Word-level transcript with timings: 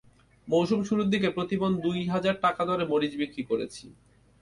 মৌসুম 0.47 0.79
শুরুর 0.83 1.07
দিকে 1.09 1.27
প্রতিমণ 1.29 1.71
দুই 1.85 1.99
হাজার 2.13 2.35
টাকা 2.41 2.61
দরে 2.65 2.85
মরিচ 2.91 3.13
বিক্রি 3.21 3.43
করেছি। 3.49 3.85